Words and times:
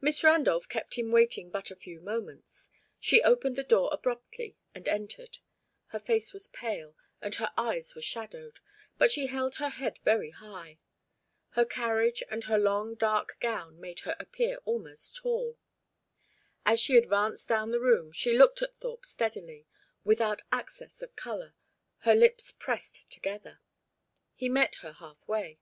Miss 0.00 0.24
Randolph 0.24 0.68
kept 0.68 0.96
him 0.98 1.12
waiting 1.12 1.48
but 1.48 1.70
a 1.70 1.76
few 1.76 2.00
moments. 2.00 2.70
She 2.98 3.22
opened 3.22 3.54
the 3.54 3.62
door 3.62 3.88
abruptly 3.92 4.56
and 4.74 4.88
entered. 4.88 5.38
Her 5.86 6.00
face 6.00 6.32
was 6.32 6.48
pale, 6.48 6.96
and 7.22 7.36
her 7.36 7.52
eyes 7.56 7.94
were 7.94 8.02
shadowed; 8.02 8.58
but 8.98 9.12
she 9.12 9.28
held 9.28 9.54
her 9.54 9.68
head 9.68 10.00
very 10.02 10.30
high. 10.30 10.80
Her 11.50 11.64
carriage 11.64 12.20
and 12.28 12.42
her 12.42 12.58
long 12.58 12.96
dark 12.96 13.38
gown 13.38 13.78
made 13.80 14.00
her 14.00 14.16
appear 14.18 14.56
almost 14.64 15.14
tall. 15.18 15.56
As 16.66 16.80
she 16.80 16.96
advanced 16.96 17.48
down 17.48 17.70
the 17.70 17.78
room, 17.78 18.10
she 18.10 18.36
looked 18.36 18.60
at 18.60 18.74
Thorpe 18.74 19.04
steadily, 19.06 19.68
without 20.02 20.42
access 20.50 21.00
of 21.00 21.14
colour, 21.14 21.54
her 21.98 22.16
lips 22.16 22.50
pressed 22.50 23.08
together. 23.08 23.60
He 24.34 24.48
met 24.48 24.74
her 24.82 24.90
half 24.94 25.28
way. 25.28 25.60